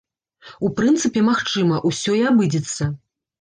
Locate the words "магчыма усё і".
1.27-2.25